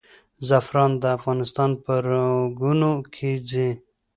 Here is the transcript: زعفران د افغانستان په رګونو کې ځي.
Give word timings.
زعفران 0.47 0.91
د 1.01 1.03
افغانستان 1.17 1.71
په 1.83 1.91
رګونو 2.09 2.91
کې 3.13 3.31
ځي. 3.49 3.69